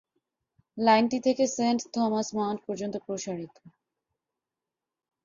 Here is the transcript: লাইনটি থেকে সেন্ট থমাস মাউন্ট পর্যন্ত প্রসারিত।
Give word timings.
লাইনটি 0.77 1.17
থেকে 1.19 1.43
সেন্ট 1.47 1.81
থমাস 1.93 2.27
মাউন্ট 2.33 2.59
পর্যন্ত 2.67 2.95
প্রসারিত। 3.05 3.53